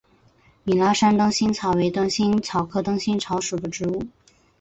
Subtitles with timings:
[0.63, 4.01] 米拉山灯心草为灯心草科灯心草属的植物。